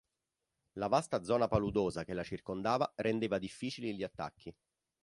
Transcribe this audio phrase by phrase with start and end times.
[0.81, 4.51] La vasta zona paludosa che la circondava rendeva difficili gli attacchi.